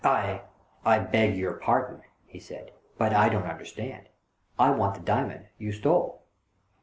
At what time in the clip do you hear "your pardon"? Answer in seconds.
1.37-2.01